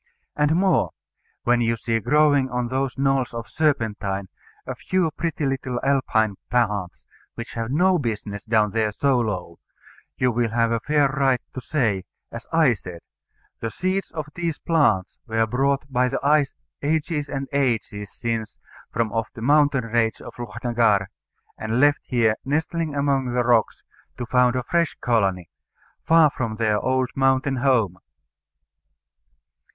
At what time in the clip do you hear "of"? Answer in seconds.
3.35-3.47, 14.09-14.25, 20.19-20.33